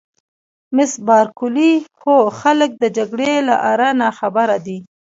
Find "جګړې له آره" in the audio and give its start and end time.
2.97-3.89